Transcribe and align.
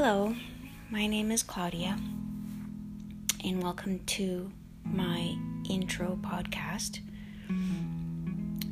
Hello, 0.00 0.32
my 0.90 1.08
name 1.08 1.32
is 1.32 1.42
Claudia, 1.42 1.98
and 3.44 3.60
welcome 3.60 3.98
to 4.06 4.52
my 4.84 5.36
intro 5.68 6.16
podcast. 6.22 7.00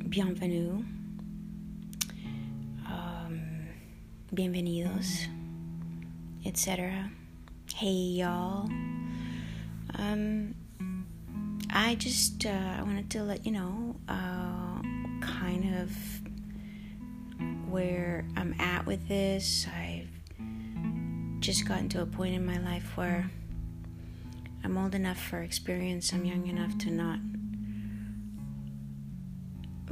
Bienvenue. 0.08 0.84
Um, 2.86 3.40
bienvenidos, 4.32 5.26
etc. 6.44 7.10
Hey, 7.74 7.88
y'all. 7.88 8.70
Um, 9.98 10.54
I 11.70 11.96
just 11.96 12.46
uh, 12.46 12.76
I 12.78 12.82
wanted 12.82 13.10
to 13.10 13.24
let 13.24 13.44
you 13.44 13.50
know, 13.50 13.96
uh, 14.08 14.80
kind 15.20 15.74
of 15.82 15.90
where 17.68 18.24
I'm 18.36 18.54
at 18.60 18.86
with 18.86 19.08
this. 19.08 19.66
I've 19.76 19.95
just 21.46 21.64
gotten 21.64 21.88
to 21.88 22.02
a 22.02 22.06
point 22.06 22.34
in 22.34 22.44
my 22.44 22.58
life 22.58 22.96
where 22.96 23.30
I'm 24.64 24.76
old 24.76 24.96
enough 24.96 25.16
for 25.16 25.42
experience, 25.42 26.12
I'm 26.12 26.24
young 26.24 26.48
enough 26.48 26.76
to 26.78 26.90
not 26.90 27.20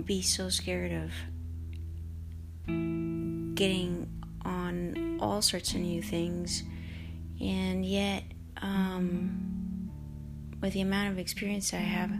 be 0.05 0.21
so 0.21 0.49
scared 0.49 0.91
of 0.91 1.13
getting 3.55 4.11
on 4.45 5.19
all 5.21 5.41
sorts 5.41 5.75
of 5.75 5.81
new 5.81 6.03
things, 6.03 6.65
and 7.41 7.87
yet, 7.87 8.25
um, 8.61 9.93
with 10.61 10.73
the 10.73 10.81
amount 10.81 11.13
of 11.13 11.21
experience 11.21 11.73
I 11.73 11.77
have, 11.77 12.11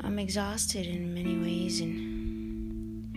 I'm 0.00 0.18
exhausted 0.18 0.86
in 0.86 1.14
many 1.14 1.38
ways, 1.38 1.80
and 1.80 3.16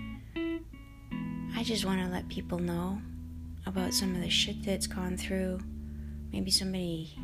I 1.58 1.64
just 1.64 1.84
want 1.84 2.00
to 2.00 2.08
let 2.08 2.30
people 2.30 2.60
know 2.60 3.02
about 3.70 3.94
some 3.94 4.16
of 4.16 4.22
the 4.22 4.30
shit 4.30 4.64
that's 4.64 4.88
gone 4.88 5.16
through. 5.16 5.60
Maybe 6.34 6.50
somebody 6.50 7.16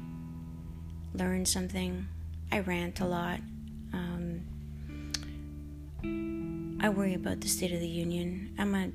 learned 1.15 1.47
something. 1.47 2.07
I 2.51 2.59
rant 2.59 2.99
a 2.99 3.05
lot. 3.05 3.39
Um, 3.91 4.41
I 6.79 6.89
worry 6.89 7.16
about 7.16 7.41
the 7.41 7.47
state 7.47 7.71
of 7.71 7.79
the 7.79 7.88
union. 7.88 8.53
I'm 8.59 8.75
an 8.75 8.93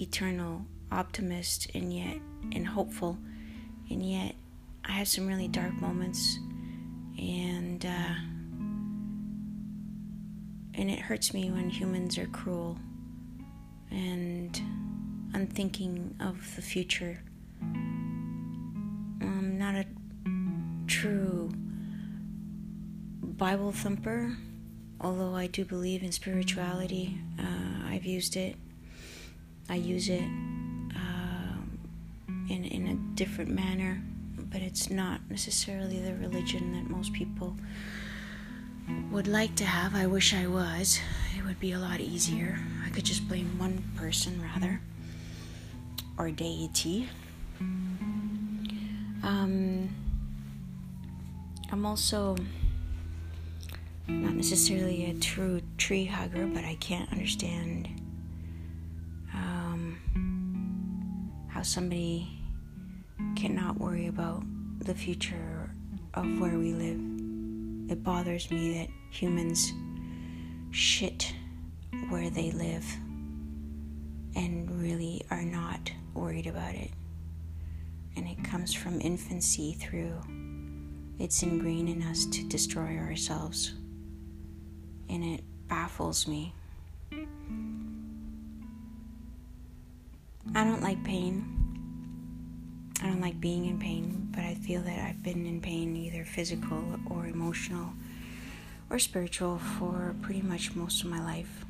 eternal 0.00 0.64
optimist 0.92 1.66
and 1.74 1.92
yet 1.92 2.18
and 2.54 2.64
hopeful, 2.64 3.18
and 3.90 4.08
yet 4.08 4.36
I 4.84 4.92
have 4.92 5.08
some 5.08 5.26
really 5.26 5.48
dark 5.48 5.72
moments, 5.74 6.38
and 7.18 7.84
uh, 7.84 8.14
and 10.74 10.88
it 10.88 11.00
hurts 11.00 11.34
me 11.34 11.50
when 11.50 11.68
humans 11.70 12.16
are 12.18 12.28
cruel 12.28 12.78
and 13.90 14.62
unthinking 15.34 16.14
of 16.20 16.56
the 16.56 16.62
future. 16.62 17.18
I'm 17.62 19.58
not 19.58 19.74
a 19.74 19.86
true 20.86 21.50
Bible 23.22 23.72
thumper, 23.72 24.36
although 25.00 25.34
I 25.34 25.46
do 25.46 25.64
believe 25.64 26.02
in 26.02 26.12
spirituality. 26.12 27.18
Uh, 27.38 27.88
I've 27.88 28.04
used 28.04 28.36
it, 28.36 28.56
I 29.68 29.76
use 29.76 30.08
it 30.08 30.24
uh, 30.96 31.58
in, 32.48 32.64
in 32.64 32.88
a 32.88 32.94
different 33.16 33.50
manner, 33.50 34.02
but 34.36 34.60
it's 34.60 34.90
not 34.90 35.20
necessarily 35.30 36.00
the 36.00 36.14
religion 36.14 36.72
that 36.72 36.90
most 36.90 37.12
people 37.12 37.56
would 39.10 39.28
like 39.28 39.54
to 39.56 39.64
have. 39.64 39.94
I 39.94 40.06
wish 40.06 40.34
I 40.34 40.46
was. 40.46 40.98
It 41.36 41.44
would 41.44 41.60
be 41.60 41.72
a 41.72 41.78
lot 41.78 42.00
easier. 42.00 42.58
I 42.84 42.90
could 42.90 43.04
just 43.04 43.28
blame 43.28 43.58
one 43.58 43.82
person 43.96 44.42
rather 44.42 44.80
or 46.18 46.30
deity. 46.30 47.08
Um, 49.22 49.88
I'm 51.70 51.86
also 51.86 52.36
not 54.08 54.34
necessarily 54.34 55.10
a 55.10 55.14
true 55.14 55.60
tree 55.76 56.04
hugger, 56.04 56.46
but 56.46 56.64
I 56.64 56.76
can't 56.80 57.10
understand 57.12 57.88
um, 59.34 59.98
how 61.48 61.62
somebody 61.62 62.28
cannot 63.36 63.78
worry 63.78 64.06
about 64.06 64.42
the 64.80 64.94
future 64.94 65.70
of 66.14 66.24
where 66.40 66.58
we 66.58 66.72
live. 66.72 67.00
It 67.90 68.02
bothers 68.02 68.50
me 68.50 68.78
that 68.78 68.88
humans 69.10 69.72
shit 70.70 71.32
where 72.08 72.30
they 72.30 72.50
live 72.50 72.84
about 76.46 76.74
it. 76.74 76.90
And 78.16 78.26
it 78.26 78.42
comes 78.44 78.72
from 78.72 79.00
infancy 79.00 79.72
through. 79.74 80.20
It's 81.18 81.42
ingrained 81.42 81.88
in 81.88 82.02
us 82.02 82.26
to 82.26 82.44
destroy 82.44 82.96
ourselves. 82.98 83.72
And 85.08 85.24
it 85.24 85.42
baffles 85.68 86.26
me. 86.26 86.54
I 90.54 90.64
don't 90.64 90.82
like 90.82 91.02
pain. 91.04 91.54
I 93.02 93.06
don't 93.06 93.20
like 93.20 93.40
being 93.40 93.66
in 93.66 93.78
pain, 93.78 94.28
but 94.34 94.44
I 94.44 94.54
feel 94.54 94.82
that 94.82 94.98
I've 95.06 95.22
been 95.22 95.46
in 95.46 95.60
pain, 95.60 95.96
either 95.96 96.24
physical 96.24 96.98
or 97.10 97.26
emotional 97.26 97.92
or 98.90 98.98
spiritual, 98.98 99.58
for 99.58 100.16
pretty 100.22 100.42
much 100.42 100.74
most 100.74 101.02
of 101.04 101.10
my 101.10 101.22
life. 101.22 101.64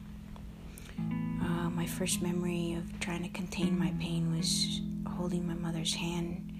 My 1.78 1.86
first 1.86 2.20
memory 2.22 2.74
of 2.74 2.98
trying 2.98 3.22
to 3.22 3.28
contain 3.28 3.78
my 3.78 3.94
pain 4.00 4.36
was 4.36 4.80
holding 5.06 5.46
my 5.46 5.54
mother's 5.54 5.94
hand 5.94 6.52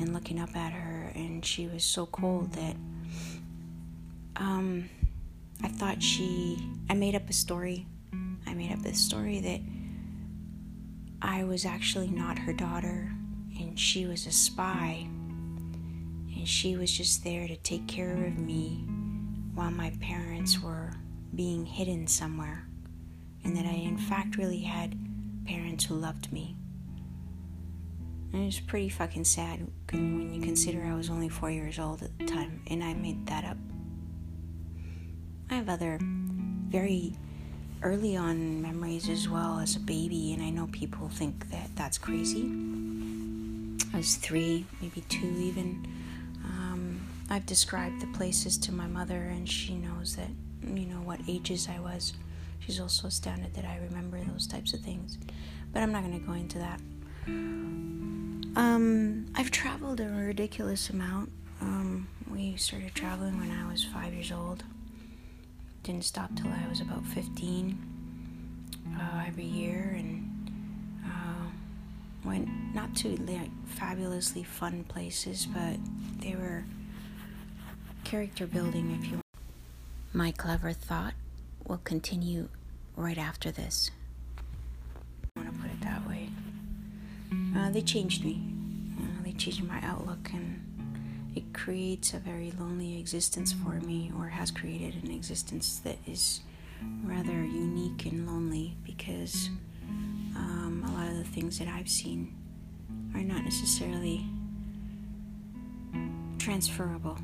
and 0.00 0.12
looking 0.12 0.40
up 0.40 0.56
at 0.56 0.72
her, 0.72 1.12
and 1.14 1.44
she 1.44 1.68
was 1.68 1.84
so 1.84 2.06
cold 2.06 2.52
that 2.54 2.74
um, 4.34 4.90
I 5.62 5.68
thought 5.68 6.02
she. 6.02 6.58
I 6.90 6.94
made 6.94 7.14
up 7.14 7.30
a 7.30 7.32
story. 7.32 7.86
I 8.48 8.54
made 8.54 8.72
up 8.72 8.84
a 8.84 8.94
story 8.94 9.38
that 9.38 9.60
I 11.22 11.44
was 11.44 11.64
actually 11.64 12.08
not 12.08 12.36
her 12.36 12.52
daughter, 12.52 13.12
and 13.60 13.78
she 13.78 14.06
was 14.06 14.26
a 14.26 14.32
spy, 14.32 15.06
and 15.06 16.48
she 16.48 16.76
was 16.76 16.90
just 16.90 17.22
there 17.22 17.46
to 17.46 17.56
take 17.58 17.86
care 17.86 18.26
of 18.26 18.36
me 18.38 18.84
while 19.54 19.70
my 19.70 19.92
parents 20.00 20.60
were 20.60 20.90
being 21.32 21.64
hidden 21.64 22.08
somewhere 22.08 22.66
and 23.46 23.56
that 23.56 23.64
I, 23.64 23.74
in 23.74 23.96
fact, 23.96 24.36
really 24.36 24.58
had 24.58 24.98
parents 25.46 25.84
who 25.84 25.94
loved 25.94 26.32
me. 26.32 26.56
And 28.32 28.42
it 28.42 28.46
was 28.46 28.58
pretty 28.58 28.88
fucking 28.88 29.24
sad 29.24 29.64
when 29.92 30.34
you 30.34 30.42
consider 30.42 30.82
I 30.82 30.96
was 30.96 31.08
only 31.08 31.28
four 31.28 31.48
years 31.48 31.78
old 31.78 32.02
at 32.02 32.18
the 32.18 32.26
time, 32.26 32.60
and 32.66 32.82
I 32.82 32.94
made 32.94 33.24
that 33.26 33.44
up. 33.44 33.56
I 35.48 35.54
have 35.54 35.68
other 35.68 36.00
very 36.02 37.14
early 37.82 38.16
on 38.16 38.60
memories 38.60 39.08
as 39.08 39.28
well 39.28 39.60
as 39.60 39.76
a 39.76 39.80
baby, 39.80 40.32
and 40.32 40.42
I 40.42 40.50
know 40.50 40.66
people 40.72 41.08
think 41.08 41.48
that 41.50 41.70
that's 41.76 41.98
crazy. 41.98 42.50
I 43.94 43.98
was 43.98 44.16
three, 44.16 44.66
maybe 44.82 45.02
two, 45.02 45.36
even. 45.38 45.86
Um, 46.44 47.00
I've 47.30 47.46
described 47.46 48.00
the 48.00 48.08
places 48.08 48.58
to 48.58 48.72
my 48.72 48.88
mother, 48.88 49.22
and 49.22 49.48
she 49.48 49.76
knows 49.76 50.16
that, 50.16 50.30
you 50.66 50.86
know, 50.86 50.96
what 50.96 51.20
ages 51.28 51.68
I 51.68 51.78
was. 51.78 52.12
She's 52.60 52.80
also 52.80 53.08
astounded 53.08 53.54
that 53.54 53.64
I 53.64 53.78
remember 53.78 54.20
those 54.24 54.46
types 54.46 54.72
of 54.72 54.80
things. 54.80 55.18
But 55.72 55.82
I'm 55.82 55.92
not 55.92 56.02
going 56.02 56.18
to 56.18 56.26
go 56.26 56.32
into 56.32 56.58
that. 56.58 56.80
Um, 58.56 59.26
I've 59.34 59.50
traveled 59.50 60.00
a 60.00 60.08
ridiculous 60.08 60.90
amount. 60.90 61.30
Um, 61.60 62.08
we 62.30 62.56
started 62.56 62.94
traveling 62.94 63.38
when 63.38 63.50
I 63.50 63.70
was 63.70 63.84
five 63.84 64.12
years 64.14 64.32
old. 64.32 64.64
Didn't 65.82 66.04
stop 66.04 66.34
till 66.36 66.48
I 66.48 66.68
was 66.68 66.80
about 66.80 67.04
15 67.06 67.78
uh, 68.98 69.24
every 69.26 69.44
year 69.44 69.94
and 69.96 70.50
uh, 71.04 71.46
went 72.24 72.48
not 72.74 72.94
to 72.96 73.08
like 73.22 73.50
fabulously 73.66 74.42
fun 74.42 74.84
places, 74.84 75.46
but 75.46 75.76
they 76.20 76.34
were 76.34 76.64
character 78.04 78.46
building, 78.46 78.96
if 78.98 79.06
you 79.06 79.12
want. 79.14 79.24
My 80.12 80.32
clever 80.32 80.72
thought 80.72 81.14
will 81.66 81.78
continue 81.78 82.48
right 82.96 83.18
after 83.18 83.50
this. 83.50 83.90
I 85.36 85.40
want 85.40 85.54
to 85.54 85.60
put 85.60 85.70
it 85.70 85.80
that 85.82 86.06
way. 86.08 86.28
Uh, 87.56 87.70
they 87.70 87.82
changed 87.82 88.24
me. 88.24 88.40
Uh, 88.98 89.22
they 89.24 89.32
changed 89.32 89.64
my 89.64 89.80
outlook, 89.82 90.30
and 90.32 90.62
it 91.34 91.52
creates 91.52 92.14
a 92.14 92.18
very 92.18 92.52
lonely 92.58 92.98
existence 92.98 93.52
for 93.52 93.80
me, 93.80 94.10
or 94.18 94.28
has 94.28 94.50
created 94.50 95.02
an 95.04 95.10
existence 95.10 95.80
that 95.84 95.98
is 96.06 96.40
rather 97.04 97.32
unique 97.32 98.06
and 98.06 98.26
lonely 98.26 98.76
because 98.84 99.50
um, 100.36 100.84
a 100.86 100.92
lot 100.92 101.08
of 101.08 101.16
the 101.16 101.24
things 101.24 101.58
that 101.58 101.68
I've 101.68 101.88
seen 101.88 102.34
are 103.14 103.22
not 103.22 103.44
necessarily 103.44 104.26
transferable 106.38 107.18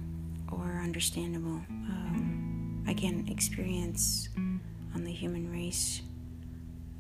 or 0.51 0.81
understandable. 0.83 1.61
Um, 1.71 2.22
again, 2.93 3.27
experience 3.31 4.29
on 4.95 5.03
the 5.05 5.11
human 5.11 5.51
race 5.51 6.03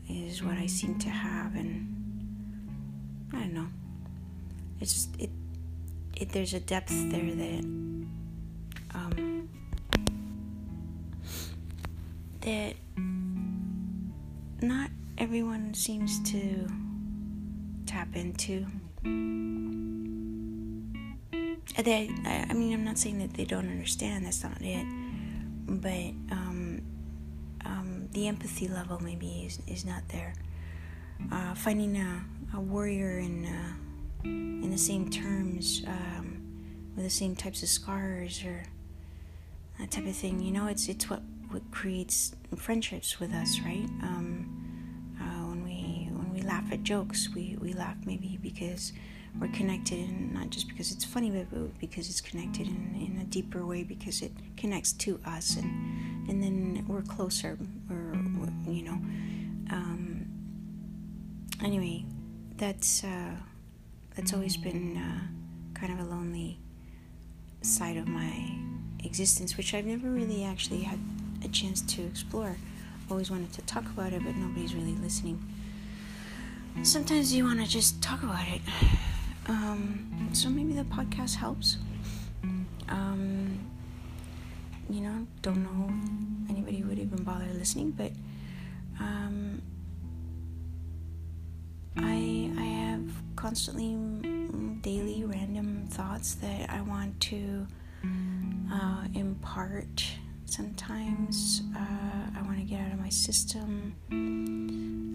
is 0.08 0.42
what 0.42 0.56
I 0.56 0.66
seem 0.66 0.98
to 1.00 1.10
have, 1.10 1.54
and 1.54 1.86
I 3.34 3.40
don't 3.40 3.52
know. 3.52 3.66
it's 4.80 4.94
just, 4.94 5.20
it, 5.20 5.28
it 6.16 6.30
there's 6.30 6.54
a 6.54 6.60
depth 6.60 6.94
there 7.10 7.34
that 7.34 7.64
um, 8.94 9.50
that 12.40 12.74
not 14.62 14.88
everyone 15.18 15.74
seems 15.74 16.20
to 16.30 16.66
tap 17.84 18.16
into. 18.16 18.64
They, 21.76 22.10
I 22.24 22.52
mean, 22.54 22.72
I'm 22.72 22.84
not 22.84 22.96
saying 22.96 23.18
that 23.18 23.34
they 23.34 23.44
don't 23.44 23.68
understand. 23.68 24.24
That's 24.24 24.42
not 24.42 24.60
it. 24.62 24.86
But 25.66 26.12
um, 26.30 26.82
um, 27.64 28.08
the 28.12 28.28
empathy 28.28 28.68
level 28.68 29.00
maybe 29.00 29.44
is, 29.46 29.58
is 29.66 29.84
not 29.84 30.02
there. 30.08 30.34
Uh, 31.30 31.54
finding 31.54 31.96
a, 31.96 32.24
a 32.54 32.60
warrior 32.60 33.18
in 33.18 33.46
uh, 33.46 33.72
in 34.24 34.70
the 34.70 34.78
same 34.78 35.10
terms, 35.10 35.82
um, 35.86 36.42
with 36.94 37.04
the 37.04 37.10
same 37.10 37.34
types 37.34 37.62
of 37.62 37.68
scars 37.68 38.44
or 38.44 38.64
that 39.78 39.90
type 39.90 40.06
of 40.06 40.16
thing. 40.16 40.40
You 40.40 40.52
know, 40.52 40.66
it's 40.66 40.88
it's 40.88 41.08
what 41.08 41.22
what 41.50 41.62
creates 41.70 42.34
friendships 42.56 43.20
with 43.20 43.32
us, 43.32 43.60
right? 43.60 43.88
Um, 44.02 45.16
uh, 45.20 45.48
when 45.48 45.64
we 45.64 46.08
when 46.12 46.32
we 46.32 46.42
laugh 46.42 46.70
at 46.72 46.82
jokes, 46.82 47.28
we 47.34 47.56
we 47.60 47.72
laugh 47.72 47.96
maybe 48.04 48.38
because 48.42 48.92
we're 49.40 49.48
connected, 49.48 49.98
and 49.98 50.32
not 50.32 50.50
just 50.50 50.68
because 50.68 50.92
it's 50.92 51.04
funny, 51.04 51.30
but 51.30 51.78
because 51.78 52.08
it's 52.10 52.20
connected 52.20 52.66
in, 52.66 52.94
in 52.94 53.18
a 53.20 53.24
deeper 53.24 53.64
way 53.64 53.82
because 53.82 54.22
it 54.22 54.32
connects 54.56 54.92
to 54.92 55.18
us, 55.26 55.56
and 55.56 56.28
and 56.28 56.42
then 56.42 56.84
we're 56.86 57.02
closer, 57.02 57.58
or 57.90 58.14
you 58.70 58.82
know. 58.82 58.98
Um, 59.70 60.26
anyway, 61.62 62.04
that's 62.56 63.04
uh, 63.04 63.34
that's 64.14 64.32
always 64.32 64.56
been 64.56 64.96
uh, 64.96 65.78
kind 65.78 65.92
of 65.92 66.06
a 66.06 66.08
lonely 66.08 66.58
side 67.62 67.96
of 67.96 68.06
my 68.06 68.56
existence, 69.04 69.56
which 69.56 69.74
I've 69.74 69.86
never 69.86 70.08
really 70.08 70.44
actually 70.44 70.80
had 70.82 70.98
a 71.44 71.48
chance 71.48 71.80
to 71.82 72.02
explore. 72.02 72.56
Always 73.10 73.30
wanted 73.30 73.52
to 73.54 73.62
talk 73.62 73.84
about 73.86 74.12
it, 74.12 74.22
but 74.24 74.36
nobody's 74.36 74.74
really 74.74 74.94
listening. 74.94 75.42
Sometimes 76.82 77.32
you 77.32 77.44
want 77.44 77.60
to 77.60 77.66
just 77.66 78.02
talk 78.02 78.22
about 78.22 78.46
it. 78.48 78.60
Um, 79.48 80.30
so 80.32 80.48
maybe 80.48 80.72
the 80.72 80.84
podcast 80.84 81.36
helps. 81.36 81.78
Um, 82.88 83.58
you 84.90 85.00
know, 85.00 85.26
don't 85.40 85.62
know 85.62 86.50
anybody 86.50 86.82
would 86.82 86.98
even 86.98 87.22
bother 87.22 87.46
listening, 87.54 87.92
but 87.92 88.12
um, 89.00 89.62
I 91.96 92.50
I 92.58 92.64
have 92.64 93.10
constantly 93.36 93.94
mm, 93.94 94.82
daily 94.82 95.24
random 95.24 95.86
thoughts 95.88 96.34
that 96.34 96.70
I 96.70 96.82
want 96.82 97.18
to 97.20 97.66
uh, 98.72 99.04
impart 99.14 100.04
sometimes 100.46 101.62
uh, 101.74 102.38
I 102.38 102.42
want 102.42 102.58
to 102.58 102.64
get 102.64 102.80
out 102.80 102.92
of 102.92 103.00
my 103.00 103.08
system. 103.08 103.94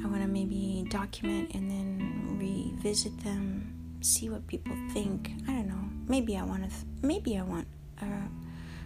I 0.03 0.07
want 0.07 0.21
to 0.21 0.27
maybe 0.27 0.85
document 0.89 1.51
and 1.53 1.69
then 1.69 2.37
revisit 2.39 3.23
them, 3.23 3.86
see 4.01 4.29
what 4.29 4.47
people 4.47 4.75
think. 4.91 5.31
I 5.47 5.51
don't 5.51 5.67
know. 5.67 5.89
Maybe 6.07 6.37
I 6.37 6.43
want 6.43 6.63
to. 6.63 6.69
Th- 6.69 6.85
maybe 7.01 7.37
I 7.37 7.43
want 7.43 7.67
uh, 8.01 8.27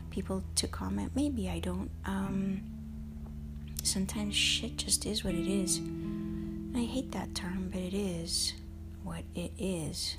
people 0.09 0.43
to 0.55 0.67
comment. 0.67 1.11
Maybe 1.15 1.49
I 1.49 1.59
don't. 1.59 1.89
Um, 2.05 2.61
sometimes 3.83 4.35
shit 4.35 4.77
just 4.77 5.05
is 5.05 5.23
what 5.23 5.33
it 5.33 5.47
is. 5.47 5.79
I 6.75 6.83
hate 6.83 7.11
that 7.11 7.35
term, 7.35 7.69
but 7.71 7.81
it 7.81 7.93
is 7.93 8.53
what 9.03 9.23
it 9.35 9.51
is. 9.57 10.17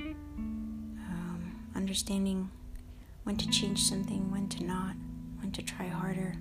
Um, 0.00 1.56
understanding 1.74 2.50
when 3.24 3.36
to 3.36 3.48
change 3.50 3.82
something, 3.82 4.30
when 4.30 4.48
to 4.50 4.64
not 4.64 4.94
when 5.40 5.50
to 5.52 5.62
try 5.62 5.86
harder, 5.86 6.36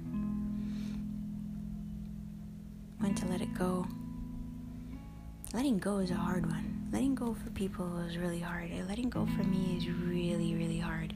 when 2.99 3.15
to 3.15 3.25
let 3.27 3.41
it 3.41 3.53
go. 3.53 3.87
Letting 5.53 5.79
go 5.79 5.97
is 5.97 6.11
a 6.11 6.15
hard 6.15 6.45
one. 6.45 6.80
Letting 6.91 7.15
go 7.15 7.33
for 7.33 7.49
people 7.51 7.99
is 7.99 8.17
really 8.17 8.39
hard. 8.39 8.69
Letting 8.87 9.09
go 9.09 9.25
for 9.25 9.43
me 9.43 9.77
is 9.77 9.87
really, 9.89 10.55
really 10.55 10.79
hard. 10.79 11.13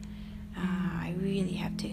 Uh, 0.58 0.62
I 0.62 1.16
really 1.20 1.54
have 1.54 1.76
to 1.78 1.90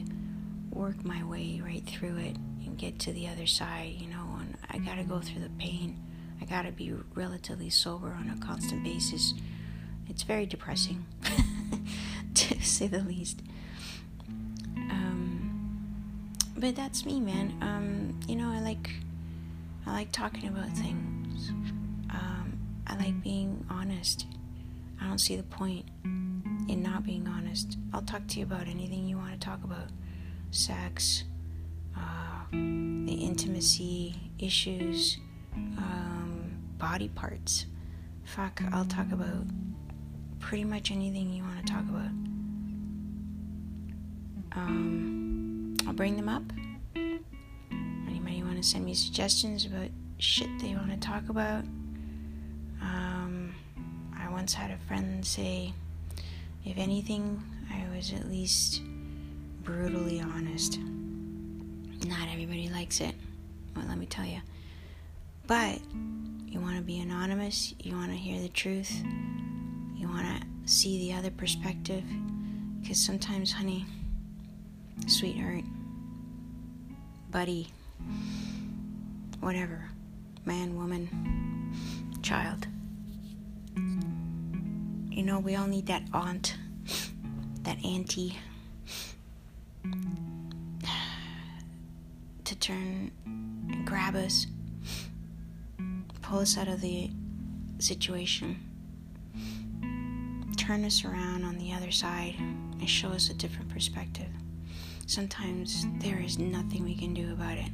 work 0.70 1.04
my 1.04 1.24
way 1.24 1.60
right 1.64 1.84
through 1.84 2.16
it 2.16 2.36
and 2.64 2.78
get 2.78 2.98
to 3.00 3.12
the 3.12 3.28
other 3.28 3.46
side, 3.46 3.94
you 3.98 4.08
know, 4.08 4.38
and 4.38 4.56
I 4.70 4.78
gotta 4.78 5.04
go 5.04 5.20
through 5.20 5.42
the 5.42 5.50
pain. 5.58 6.00
I 6.40 6.44
gotta 6.44 6.70
be 6.72 6.94
relatively 7.14 7.70
sober 7.70 8.08
on 8.08 8.30
a 8.30 8.44
constant 8.44 8.84
basis. 8.84 9.34
It's 10.08 10.22
very 10.22 10.46
depressing, 10.46 11.04
to 12.34 12.62
say 12.62 12.86
the 12.86 13.00
least 13.00 13.40
but 16.62 16.76
that's 16.76 17.04
me, 17.04 17.18
man. 17.18 17.58
Um, 17.60 18.20
you 18.28 18.36
know, 18.36 18.48
I 18.48 18.60
like 18.60 18.88
I 19.84 19.92
like 19.92 20.12
talking 20.12 20.48
about 20.48 20.68
things. 20.70 21.50
I 22.92 22.96
like 22.96 23.22
being 23.22 23.64
honest. 23.70 24.26
I 25.00 25.06
don't 25.06 25.18
see 25.18 25.36
the 25.36 25.42
point 25.44 25.86
in 26.04 26.82
not 26.82 27.04
being 27.04 27.26
honest. 27.26 27.78
I'll 27.94 28.02
talk 28.02 28.26
to 28.28 28.38
you 28.38 28.44
about 28.44 28.68
anything 28.68 29.08
you 29.08 29.16
want 29.16 29.32
to 29.32 29.38
talk 29.38 29.64
about 29.64 29.88
sex, 30.50 31.24
uh, 31.96 32.44
the 32.52 33.14
intimacy 33.14 34.14
issues, 34.38 35.16
um, 35.56 36.52
body 36.76 37.08
parts. 37.08 37.64
Fuck, 38.24 38.60
I'll 38.72 38.84
talk 38.84 39.10
about 39.10 39.46
pretty 40.38 40.64
much 40.64 40.90
anything 40.90 41.32
you 41.32 41.44
want 41.44 41.66
to 41.66 41.72
talk 41.72 41.88
about. 41.88 42.12
Um, 44.54 45.76
I'll 45.86 45.94
bring 45.94 46.16
them 46.16 46.28
up. 46.28 46.42
Anybody 46.94 48.42
want 48.42 48.58
to 48.58 48.62
send 48.62 48.84
me 48.84 48.92
suggestions 48.92 49.64
about 49.64 49.88
shit 50.18 50.50
they 50.60 50.74
want 50.74 50.90
to 50.90 50.98
talk 50.98 51.30
about? 51.30 51.64
Once 54.32 54.54
had 54.54 54.70
a 54.70 54.78
friend 54.88 55.24
say, 55.24 55.72
if 56.64 56.76
anything, 56.78 57.40
I 57.70 57.84
was 57.94 58.12
at 58.12 58.28
least 58.28 58.82
brutally 59.62 60.20
honest. 60.20 60.78
Not 62.08 62.28
everybody 62.32 62.68
likes 62.68 63.00
it. 63.00 63.14
Well, 63.76 63.84
let 63.86 63.98
me 63.98 64.06
tell 64.06 64.24
you. 64.24 64.40
But 65.46 65.78
you 66.46 66.60
want 66.60 66.76
to 66.76 66.82
be 66.82 66.98
anonymous, 67.00 67.74
you 67.78 67.94
want 67.94 68.10
to 68.10 68.16
hear 68.16 68.40
the 68.40 68.48
truth, 68.48 68.90
you 69.94 70.08
want 70.08 70.26
to 70.26 70.46
see 70.64 70.98
the 70.98 71.16
other 71.16 71.30
perspective. 71.30 72.02
Because 72.80 72.98
sometimes, 72.98 73.52
honey, 73.52 73.84
sweetheart, 75.06 75.64
buddy, 77.30 77.68
whatever, 79.40 79.88
man, 80.44 80.74
woman, 80.74 81.72
child. 82.22 82.66
You 85.14 85.22
know, 85.22 85.38
we 85.38 85.56
all 85.56 85.66
need 85.66 85.86
that 85.86 86.02
aunt, 86.12 86.56
that 87.62 87.84
auntie 87.84 88.38
to 92.44 92.56
turn 92.58 93.10
and 93.24 93.86
grab 93.86 94.16
us, 94.16 94.46
pull 96.22 96.40
us 96.40 96.56
out 96.56 96.68
of 96.68 96.80
the 96.80 97.10
situation, 97.78 98.56
turn 100.56 100.84
us 100.84 101.04
around 101.04 101.44
on 101.44 101.58
the 101.58 101.72
other 101.72 101.90
side, 101.90 102.34
and 102.38 102.88
show 102.88 103.08
us 103.08 103.30
a 103.30 103.34
different 103.34 103.68
perspective 103.68 104.28
sometimes 105.12 105.86
there 105.98 106.20
is 106.20 106.38
nothing 106.38 106.84
we 106.84 106.94
can 106.94 107.12
do 107.12 107.32
about 107.32 107.58
it. 107.58 107.70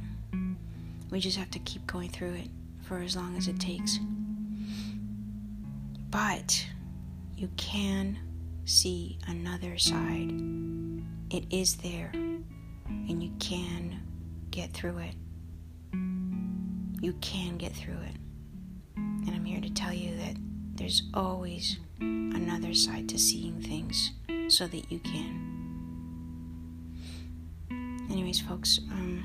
We 1.09 1.19
just 1.19 1.37
have 1.37 1.49
to 1.51 1.59
keep 1.59 1.85
going 1.87 2.09
through 2.09 2.33
it 2.33 2.49
for 2.83 2.99
as 2.99 3.15
long 3.15 3.37
as 3.37 3.47
it 3.47 3.59
takes. 3.59 3.97
But 6.11 6.65
you 7.39 7.49
can 7.57 8.17
see 8.65 9.17
another 9.27 9.77
side. 9.77 10.31
It 11.31 11.45
is 11.49 11.75
there, 11.77 12.11
and 12.13 13.23
you 13.23 13.31
can 13.39 13.99
get 14.51 14.73
through 14.73 14.99
it. 14.99 15.15
You 17.01 17.13
can 17.21 17.57
get 17.57 17.71
through 17.73 18.01
it. 18.01 18.15
And 18.95 19.29
I'm 19.29 19.45
here 19.45 19.61
to 19.61 19.69
tell 19.69 19.93
you 19.93 20.17
that 20.17 20.35
there's 20.75 21.03
always 21.13 21.77
another 21.99 22.73
side 22.73 23.07
to 23.09 23.17
seeing 23.17 23.61
things 23.61 24.11
so 24.49 24.67
that 24.67 24.91
you 24.91 24.99
can 24.99 25.49
anyways, 28.09 28.41
folks, 28.41 28.79
um, 28.91 29.23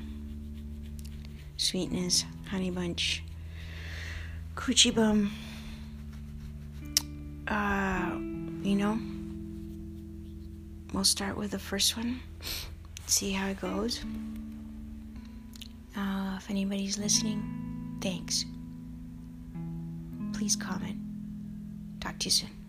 sweetness, 1.57 2.25
honey 2.49 2.71
bunch, 2.71 3.23
coochie 4.55 4.93
bum. 4.93 5.31
Uh, 7.47 8.11
you 8.63 8.75
know, 8.75 8.99
we'll 10.93 11.03
start 11.03 11.37
with 11.37 11.51
the 11.51 11.59
first 11.59 11.95
one, 11.95 12.19
see 13.05 13.31
how 13.31 13.47
it 13.47 13.61
goes. 13.61 14.03
Uh, 15.95 16.35
if 16.37 16.49
anybody's 16.49 16.97
listening, 16.97 17.97
thanks. 18.01 18.45
Please 20.33 20.55
comment. 20.55 20.97
Talk 22.01 22.19
to 22.19 22.25
you 22.25 22.31
soon. 22.31 22.64